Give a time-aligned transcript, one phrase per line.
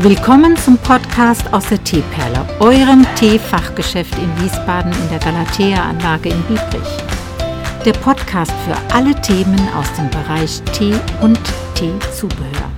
[0.00, 7.82] Willkommen zum Podcast aus der Teeperle, eurem Teefachgeschäft in Wiesbaden in der Galatea-Anlage in Biebrich.
[7.82, 11.40] Der Podcast für alle Themen aus dem Bereich Tee und
[11.74, 12.70] Teezubehör.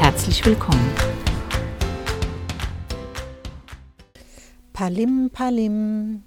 [0.00, 0.90] Herzlich willkommen.
[4.72, 6.24] Palim, Palim.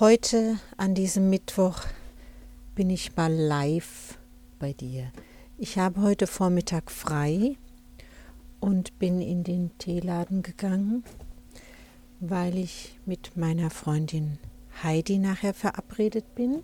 [0.00, 1.80] Heute an diesem Mittwoch
[2.74, 4.16] bin ich mal live
[4.58, 5.12] bei dir.
[5.58, 7.58] Ich habe heute Vormittag frei
[8.62, 11.02] und bin in den Teeladen gegangen,
[12.20, 14.38] weil ich mit meiner Freundin
[14.84, 16.62] Heidi nachher verabredet bin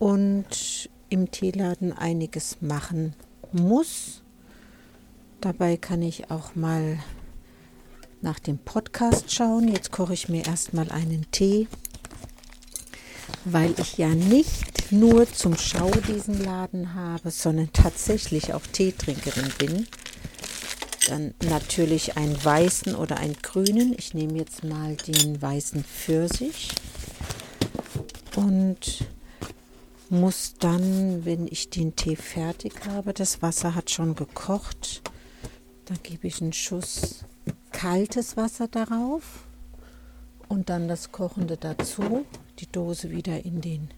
[0.00, 3.14] und im Teeladen einiges machen
[3.52, 4.24] muss.
[5.40, 6.98] Dabei kann ich auch mal
[8.20, 9.68] nach dem Podcast schauen.
[9.68, 11.68] Jetzt koche ich mir erstmal einen Tee,
[13.44, 19.86] weil ich ja nicht nur zum Schau diesen Laden habe, sondern tatsächlich auch Teetrinkerin bin.
[21.08, 23.94] Dann natürlich einen weißen oder einen grünen.
[23.96, 26.68] Ich nehme jetzt mal den weißen Pfirsich
[28.36, 29.06] und
[30.10, 35.02] muss dann, wenn ich den Tee fertig habe, das Wasser hat schon gekocht,
[35.86, 37.24] da gebe ich einen Schuss
[37.72, 39.46] kaltes Wasser darauf
[40.48, 42.26] und dann das kochende dazu,
[42.58, 43.88] die Dose wieder in den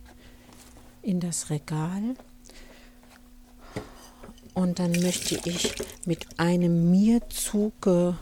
[1.02, 2.14] in das Regal
[4.54, 8.18] und dann möchte ich mit einem mir zugeteilten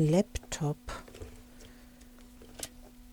[0.00, 0.76] Laptop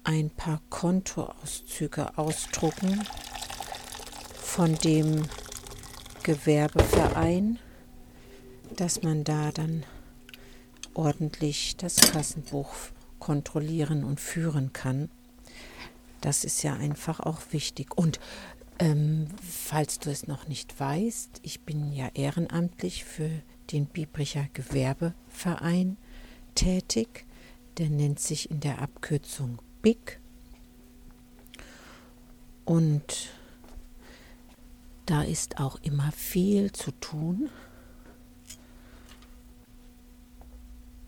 [0.03, 3.03] ein paar Kontoauszüge ausdrucken
[4.41, 5.23] von dem
[6.23, 7.59] Gewerbeverein,
[8.75, 9.83] dass man da dann
[10.93, 12.73] ordentlich das Kassenbuch
[13.19, 15.09] kontrollieren und führen kann.
[16.21, 17.97] Das ist ja einfach auch wichtig.
[17.97, 18.19] Und
[18.79, 23.29] ähm, falls du es noch nicht weißt, ich bin ja ehrenamtlich für
[23.71, 25.97] den Biebricher Gewerbeverein
[26.55, 27.25] tätig.
[27.77, 30.19] Der nennt sich in der Abkürzung BIG.
[32.65, 33.29] Und
[35.05, 37.49] da ist auch immer viel zu tun,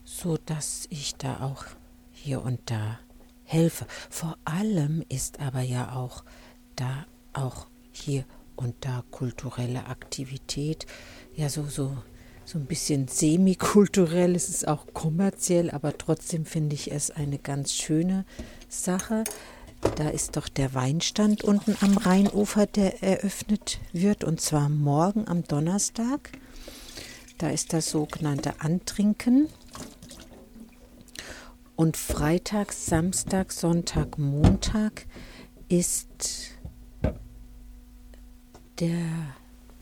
[0.05, 1.65] so dass ich da auch
[2.11, 2.99] hier und da
[3.43, 3.85] helfe.
[4.09, 6.23] Vor allem ist aber ja auch
[6.75, 8.25] da auch hier
[8.55, 10.85] und da kulturelle Aktivität.
[11.35, 11.97] Ja, so, so,
[12.45, 17.73] so ein bisschen semikulturell, es ist auch kommerziell, aber trotzdem finde ich es eine ganz
[17.73, 18.25] schöne
[18.67, 19.23] Sache.
[19.95, 25.43] Da ist doch der Weinstand unten am Rheinufer, der eröffnet wird, und zwar morgen am
[25.43, 26.31] Donnerstag.
[27.37, 29.47] Da ist das sogenannte Antrinken.
[31.77, 35.05] Und Freitag, Samstag, Sonntag, Montag
[35.69, 36.58] ist
[38.79, 39.35] der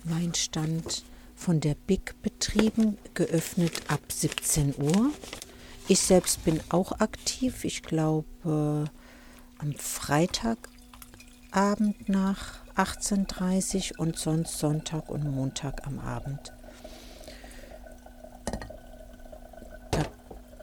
[0.03, 1.03] Weinstand
[1.35, 5.11] von der Big betrieben, geöffnet ab 17 Uhr.
[5.87, 7.63] Ich selbst bin auch aktiv.
[7.63, 8.89] Ich glaube
[9.59, 10.67] am Freitagabend
[12.09, 16.53] nach 18.30 Uhr und sonst Sonntag und Montag am Abend.
[19.91, 20.03] Da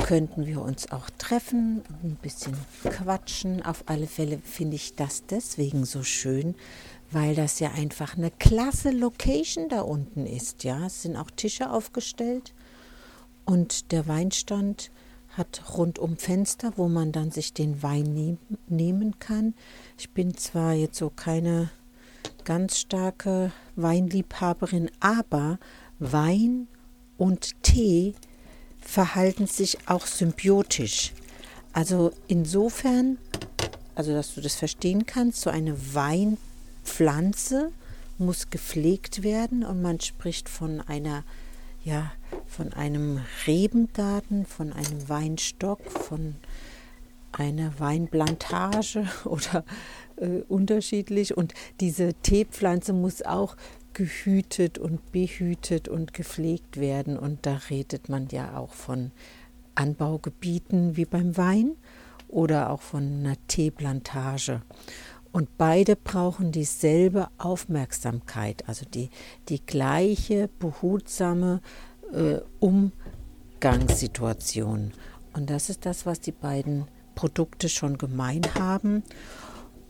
[0.05, 3.65] könnten wir uns auch treffen, ein bisschen quatschen.
[3.65, 6.55] Auf alle Fälle finde ich das deswegen so schön,
[7.15, 10.65] weil das ja einfach eine klasse Location da unten ist.
[10.65, 12.53] Ja, es sind auch Tische aufgestellt
[13.45, 14.91] und der Weinstand
[15.37, 18.39] hat rundum Fenster, wo man dann sich den Wein nehm,
[18.69, 19.55] nehmen kann.
[19.99, 21.71] Ich bin zwar jetzt so keine
[22.45, 25.59] ganz starke Weinliebhaberin, aber
[25.99, 26.69] Wein
[27.17, 28.15] und Tee
[28.81, 31.13] verhalten sich auch symbiotisch.
[31.73, 33.19] Also insofern,
[33.95, 36.39] also dass du das verstehen kannst, so eine Wein
[36.85, 37.73] Pflanze
[38.19, 41.25] muss gepflegt werden und man spricht von einer
[41.83, 42.13] ja
[42.47, 46.37] von einem Rebengarten, von einem Weinstock, von
[47.33, 49.65] einer Weinplantage oder
[50.17, 53.57] äh, unterschiedlich und diese Teepflanze muss auch
[53.93, 59.13] gehütet und behütet und gepflegt werden und da redet man ja auch von
[59.75, 61.73] Anbaugebieten wie beim Wein
[62.29, 64.63] oder auch von einer Teeplantage.
[65.35, 69.11] Und beide brauchen dieselbe Aufmerksamkeit, also die,
[69.49, 71.61] die gleiche behutsame
[72.13, 74.93] äh, Umgangssituation.
[75.33, 76.87] Und das ist das, was die beiden
[77.17, 79.03] Produkte schon gemein haben.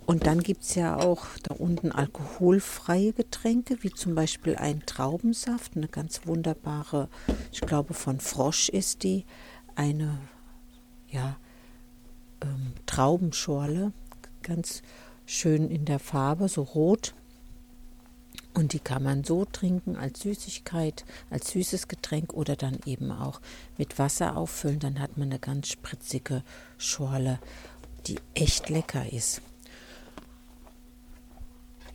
[0.06, 5.76] Und dann gibt es ja auch da unten alkoholfreie Getränke, wie zum Beispiel ein Traubensaft,
[5.76, 7.10] eine ganz wunderbare,
[7.52, 9.26] ich glaube von Frosch ist die,
[9.74, 10.16] eine
[11.10, 11.36] ja,
[12.40, 13.92] ähm, Traubenschorle,
[14.42, 14.80] ganz
[15.26, 17.14] schön in der Farbe, so rot.
[18.54, 23.40] Und die kann man so trinken als Süßigkeit, als süßes Getränk oder dann eben auch
[23.78, 24.78] mit Wasser auffüllen.
[24.78, 26.44] Dann hat man eine ganz spritzige
[26.78, 27.40] Schorle,
[28.06, 29.42] die echt lecker ist.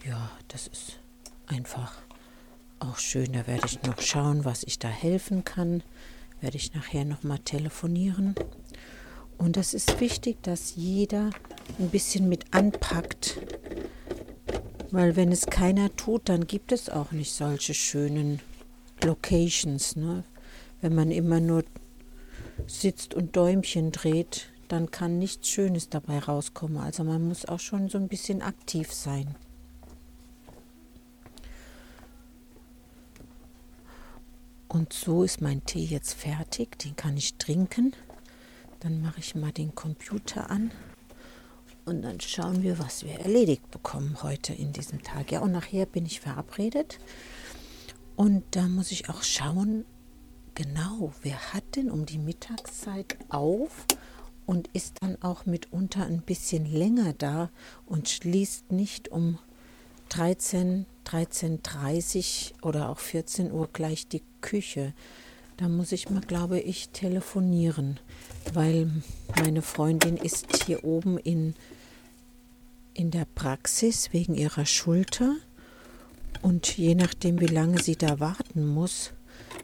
[0.05, 0.99] Ja, das ist
[1.47, 1.93] einfach
[2.79, 3.31] auch schön.
[3.33, 5.81] Da werde ich noch schauen, was ich da helfen kann.
[6.41, 8.35] Werde ich nachher noch mal telefonieren.
[9.37, 11.29] Und es ist wichtig, dass jeder
[11.77, 13.39] ein bisschen mit anpackt,
[14.91, 18.39] weil wenn es keiner tut, dann gibt es auch nicht solche schönen
[19.03, 19.95] Locations.
[19.95, 20.23] Ne?
[20.81, 21.63] Wenn man immer nur
[22.67, 26.77] sitzt und Däumchen dreht, dann kann nichts Schönes dabei rauskommen.
[26.77, 29.35] Also man muss auch schon so ein bisschen aktiv sein.
[34.67, 36.77] Und so ist mein Tee jetzt fertig.
[36.77, 37.93] Den kann ich trinken.
[38.79, 40.71] Dann mache ich mal den Computer an.
[41.85, 45.31] Und dann schauen wir, was wir erledigt bekommen heute in diesem Tag.
[45.31, 46.99] Ja, und nachher bin ich verabredet.
[48.15, 49.85] Und da muss ich auch schauen,
[50.53, 53.85] genau, wer hat denn um die Mittagszeit auf
[54.45, 57.49] und ist dann auch mitunter ein bisschen länger da
[57.85, 59.39] und schließt nicht um
[60.09, 64.93] 13, 13.30 oder auch 14 Uhr gleich die Küche.
[65.59, 67.99] Da muss ich mal, glaube ich, telefonieren,
[68.53, 68.89] weil
[69.35, 71.53] meine Freundin ist hier oben in
[72.93, 75.35] in der Praxis wegen ihrer Schulter
[76.41, 79.11] und je nachdem, wie lange sie da warten muss,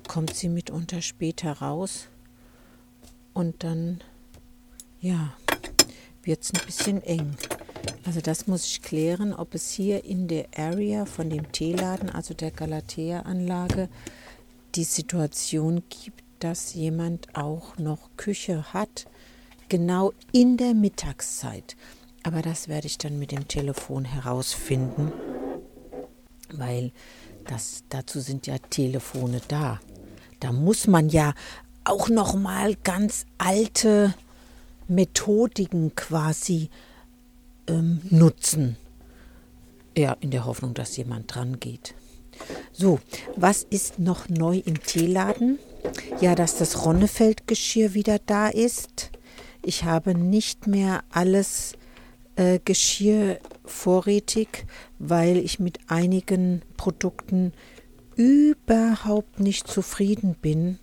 [0.06, 2.10] kommt sie mitunter später raus
[3.34, 4.02] und dann,
[5.00, 5.32] ja,
[6.24, 7.38] wird es ein bisschen eng.
[8.06, 12.34] Also das muss ich klären, ob es hier in der Area von dem Teeladen, also
[12.34, 13.88] der Galatea-Anlage,
[14.76, 19.08] die Situation gibt, dass jemand auch noch Küche hat,
[19.70, 21.76] genau in der Mittagszeit.
[22.24, 25.12] Aber das werde ich dann mit dem Telefon herausfinden,
[26.52, 26.92] weil
[27.48, 29.80] das, dazu sind ja Telefone da.
[30.40, 31.34] Da muss man ja
[31.84, 34.14] auch noch mal ganz alte
[34.88, 36.70] Methodiken quasi
[37.68, 38.76] ähm, nutzen.
[39.96, 41.96] Ja, in der Hoffnung, dass jemand dran geht.
[42.78, 43.00] So,
[43.38, 45.60] was ist noch neu im Teeladen?
[46.20, 49.12] Ja, dass das Ronnefeld-Geschirr wieder da ist.
[49.62, 51.78] Ich habe nicht mehr alles
[52.36, 54.66] äh, Geschirr vorrätig,
[55.00, 57.54] weil ich mit einigen Produkten
[58.18, 60.78] überhaupt nicht zufrieden bin.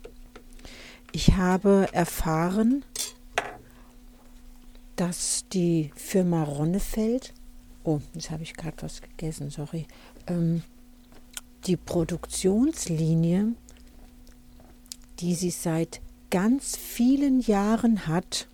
[1.12, 2.86] Ich habe erfahren,
[4.96, 7.34] dass die Firma Ronnefeld,
[7.84, 9.86] oh, jetzt habe ich gerade was gegessen, sorry,
[10.26, 10.62] ähm,
[11.66, 13.54] die Produktionslinie,
[15.20, 16.00] die sie seit
[16.30, 18.48] ganz vielen Jahren hat,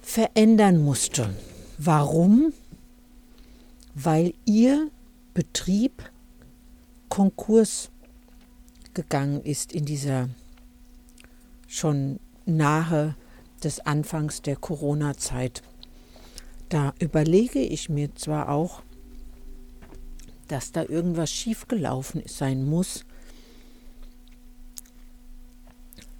[0.00, 1.34] verändern musste.
[1.78, 2.52] Warum?
[3.94, 4.90] Weil ihr
[5.34, 6.10] Betrieb
[7.08, 7.90] Konkurs
[8.94, 10.28] gegangen ist in dieser
[11.66, 13.14] schon nahe
[13.64, 15.62] des Anfangs der Corona-Zeit.
[16.68, 18.82] Da überlege ich mir zwar auch,
[20.48, 23.04] dass da irgendwas schiefgelaufen sein muss.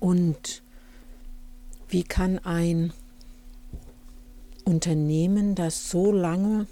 [0.01, 0.63] Und
[1.89, 2.93] wie kann ein
[4.65, 6.67] Unternehmen, das so lange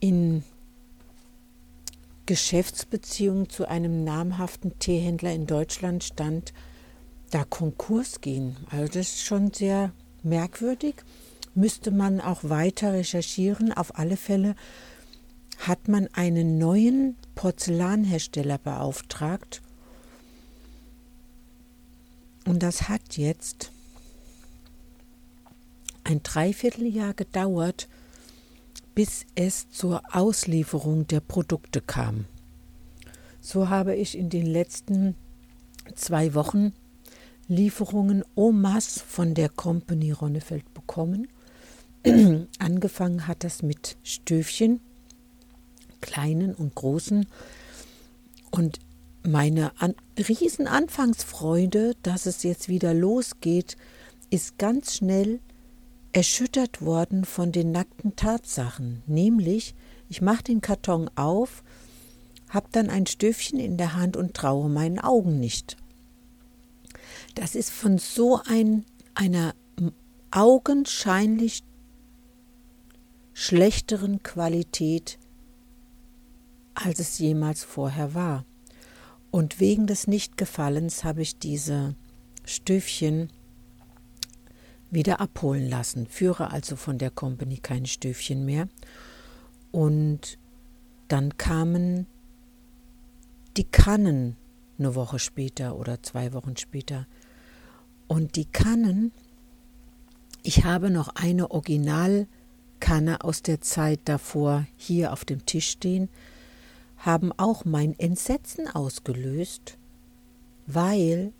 [0.00, 0.42] in
[2.26, 6.52] Geschäftsbeziehungen zu einem namhaften Teehändler in Deutschland stand,
[7.30, 8.56] da Konkurs gehen.
[8.70, 9.92] Also das ist schon sehr
[10.22, 10.96] merkwürdig.
[11.54, 13.72] Müsste man auch weiter recherchieren.
[13.72, 14.54] Auf alle Fälle
[15.60, 19.60] hat man einen neuen Porzellanhersteller beauftragt.
[22.46, 23.70] Und das hat jetzt
[26.02, 27.88] ein Dreivierteljahr gedauert,
[28.94, 32.24] bis es zur Auslieferung der Produkte kam.
[33.40, 35.14] So habe ich in den letzten
[35.94, 36.72] zwei Wochen
[37.48, 41.28] Lieferungen en masse von der Company Ronnefeld bekommen.
[42.58, 44.80] Angefangen hat das mit Stöfchen,
[46.00, 47.26] kleinen und großen.
[48.50, 48.78] Und
[49.22, 53.76] meine an riesen Anfangsfreude, dass es jetzt wieder losgeht,
[54.30, 55.40] ist ganz schnell
[56.12, 59.74] erschüttert worden von den nackten Tatsachen, nämlich
[60.08, 61.62] ich mache den Karton auf,
[62.48, 65.76] habe dann ein Stöfchen in der Hand und traue meinen Augen nicht.
[67.36, 69.54] Das ist von so ein, einer
[70.32, 71.62] augenscheinlich
[73.32, 75.19] schlechteren Qualität,
[76.74, 78.44] als es jemals vorher war.
[79.30, 81.94] Und wegen des Nichtgefallens habe ich diese
[82.44, 83.30] Stöfchen
[84.90, 88.68] wieder abholen lassen, führe also von der Company kein Stöfchen mehr.
[89.70, 90.38] Und
[91.08, 92.06] dann kamen
[93.56, 94.36] die Kannen
[94.78, 97.06] eine Woche später oder zwei Wochen später.
[98.08, 99.12] Und die Kannen,
[100.42, 106.08] ich habe noch eine Originalkanne aus der Zeit davor hier auf dem Tisch stehen,
[107.00, 109.76] haben auch mein Entsetzen ausgelöst,
[110.66, 111.32] weil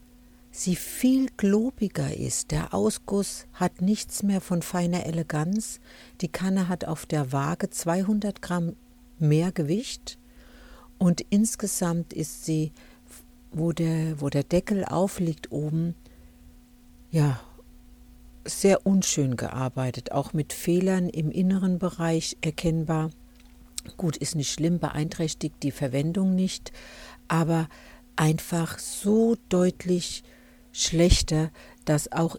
[0.51, 2.51] sie viel globiger ist.
[2.51, 5.81] Der Ausguss hat nichts mehr von feiner Eleganz.
[6.21, 8.75] Die Kanne hat auf der Waage 200 Gramm
[9.19, 10.19] mehr Gewicht
[10.99, 12.73] und insgesamt ist sie,
[13.53, 15.95] wo der, wo der Deckel aufliegt oben,
[17.11, 17.41] ja,
[18.45, 23.11] sehr unschön gearbeitet, auch mit Fehlern im inneren Bereich erkennbar.
[23.97, 26.73] Gut, ist nicht schlimm, beeinträchtigt die Verwendung nicht,
[27.29, 27.69] aber
[28.17, 30.23] einfach so deutlich
[30.73, 31.51] schlechter,
[31.85, 32.37] dass auch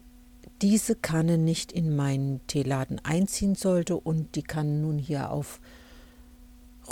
[0.62, 5.60] diese Kanne nicht in meinen Teeladen einziehen sollte und die kann nun hier auf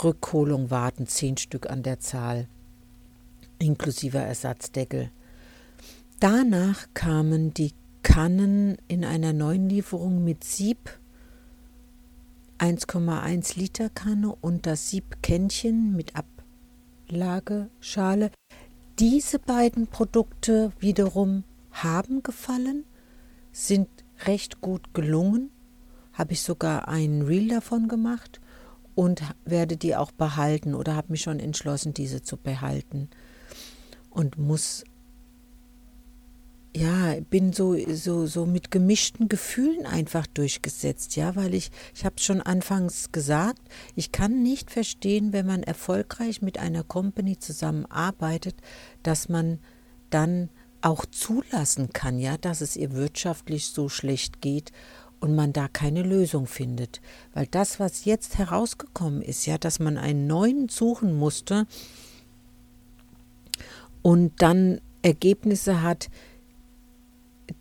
[0.03, 2.47] Rückholung warten, zehn Stück an der Zahl,
[3.59, 5.11] inklusive Ersatzdeckel.
[6.19, 10.99] Danach kamen die Kannen in einer neuen Lieferung mit Sieb,
[12.61, 16.13] 1,1 Liter Kanne und das Siebkännchen mit
[17.07, 18.29] Ablageschale.
[18.99, 22.85] Diese beiden Produkte wiederum haben gefallen,
[23.51, 23.87] sind
[24.27, 25.49] recht gut gelungen,
[26.13, 28.39] habe ich sogar einen Reel davon gemacht
[28.93, 33.09] und werde die auch behalten oder habe mich schon entschlossen, diese zu behalten
[34.11, 34.83] und muss
[36.75, 42.19] ja, bin so, so, so mit gemischten Gefühlen einfach durchgesetzt, ja, weil ich, ich habe
[42.19, 43.61] schon anfangs gesagt,
[43.95, 48.55] ich kann nicht verstehen, wenn man erfolgreich mit einer Company zusammenarbeitet,
[49.03, 49.59] dass man
[50.09, 50.49] dann
[50.81, 54.71] auch zulassen kann, ja, dass es ihr wirtschaftlich so schlecht geht
[55.19, 57.01] und man da keine Lösung findet.
[57.33, 61.67] Weil das, was jetzt herausgekommen ist, ja, dass man einen neuen suchen musste
[64.01, 66.09] und dann Ergebnisse hat,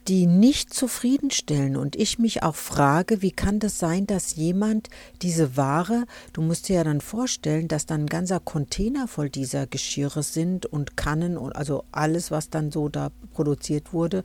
[0.09, 1.77] die nicht zufriedenstellen.
[1.77, 4.89] Und ich mich auch frage, wie kann das sein, dass jemand
[5.23, 9.67] diese Ware, du musst dir ja dann vorstellen, dass dann ein ganzer Container voll dieser
[9.67, 14.25] Geschirre sind und Kannen und also alles, was dann so da produziert wurde,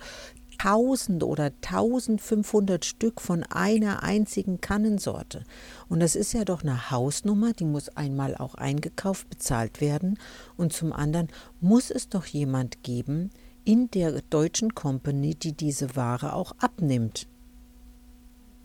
[0.58, 5.44] 1000 oder 1500 Stück von einer einzigen Kannensorte.
[5.90, 10.18] Und das ist ja doch eine Hausnummer, die muss einmal auch eingekauft, bezahlt werden.
[10.58, 11.28] Und zum anderen
[11.62, 13.32] muss es doch jemand geben,
[13.66, 17.28] in der deutschen Company, die diese Ware auch abnimmt.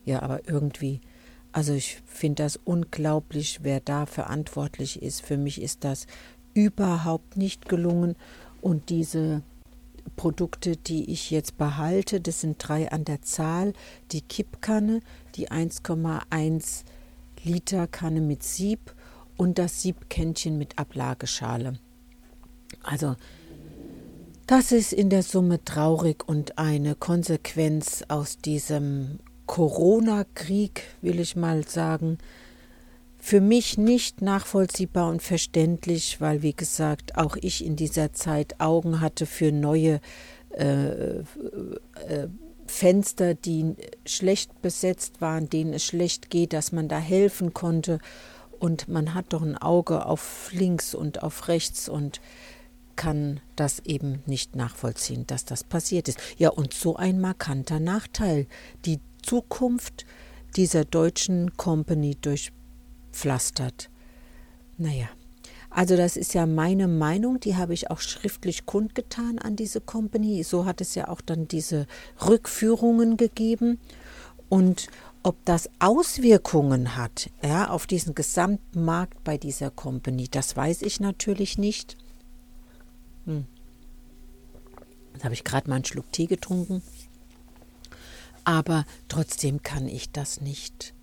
[0.05, 1.01] Ja, aber irgendwie,
[1.53, 5.23] also ich finde das unglaublich, wer da verantwortlich ist.
[5.23, 6.07] Für mich ist das
[6.55, 8.15] überhaupt nicht gelungen.
[8.61, 9.43] Und diese
[10.17, 13.73] Produkte, die ich jetzt behalte, das sind drei an der Zahl.
[14.13, 15.01] Die Kippkanne,
[15.35, 16.85] die 1,1
[17.43, 18.95] Liter Kanne mit Sieb
[19.37, 21.79] und das Siebkännchen mit Ablageschale.
[22.83, 23.17] Also
[24.51, 31.69] das ist in der Summe traurig und eine Konsequenz aus diesem Corona-Krieg, will ich mal
[31.69, 32.19] sagen.
[33.17, 39.01] Für mich nicht nachvollziehbar und verständlich, weil, wie gesagt, auch ich in dieser Zeit Augen
[39.01, 40.01] hatte für neue
[40.51, 41.23] äh, äh,
[42.67, 48.01] Fenster, die schlecht besetzt waren, denen es schlecht geht, dass man da helfen konnte.
[48.59, 52.21] Und man hat doch ein Auge auf links und auf rechts und
[53.01, 56.19] kann das eben nicht nachvollziehen, dass das passiert ist.
[56.37, 58.47] Ja, und so ein markanter Nachteil.
[58.85, 60.05] Die Zukunft
[60.55, 63.89] dieser deutschen Company durchpflastert.
[64.77, 65.09] Naja,
[65.71, 70.43] also das ist ja meine Meinung, die habe ich auch schriftlich kundgetan an diese Company.
[70.43, 71.87] So hat es ja auch dann diese
[72.29, 73.81] Rückführungen gegeben.
[74.51, 74.89] Und
[75.23, 81.01] ob das Auswirkungen hat ja, auf diesen gesamten Markt bei dieser Company, das weiß ich
[81.01, 81.97] natürlich nicht.
[83.27, 83.47] Hm.
[85.13, 86.83] Jetzt habe ich gerade mal einen Schluck Tee getrunken.
[88.45, 90.95] Aber trotzdem kann ich das nicht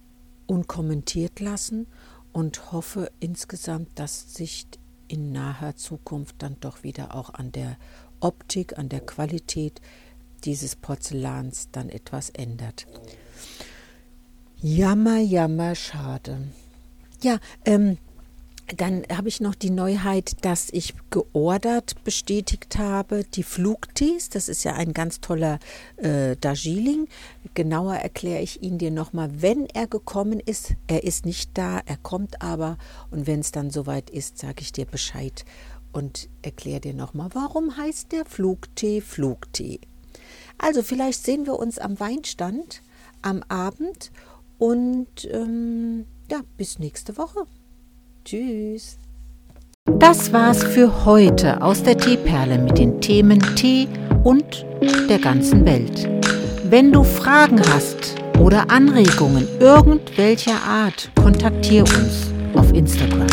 [0.48, 1.88] unkommentiert lassen
[2.34, 4.66] und hoffe insgesamt, dass sich
[5.08, 7.78] in naher Zukunft dann doch wieder auch an der
[8.20, 9.82] Optik, an der Qualität
[10.44, 12.88] dieses Porzellans dann etwas ändert.
[14.60, 16.40] Jammer, jammer, schade.
[17.22, 17.98] Ja, ähm,
[18.76, 24.30] dann habe ich noch die Neuheit, dass ich geordert bestätigt habe, die Flugtees.
[24.30, 25.60] Das ist ja ein ganz toller
[25.96, 27.08] äh, Darjeeling.
[27.54, 30.74] Genauer erkläre ich ihn dir nochmal, wenn er gekommen ist.
[30.88, 32.78] Er ist nicht da, er kommt aber.
[33.10, 35.46] Und wenn es dann soweit ist, sage ich dir Bescheid
[35.94, 39.80] und erkläre dir nochmal, warum heißt der Flugtee Flugtee.
[40.58, 42.82] Also vielleicht sehen wir uns am Weinstand
[43.22, 44.12] am Abend
[44.58, 47.46] und ähm, ja, bis nächste Woche.
[48.28, 48.98] Tschüss.
[49.86, 53.88] Das war's für heute aus der Teeperle mit den Themen Tee
[54.26, 54.66] und
[55.10, 56.10] der ganzen Welt.
[56.70, 63.28] Wenn du Fragen hast oder Anregungen irgendwelcher Art, kontaktiere uns auf Instagram.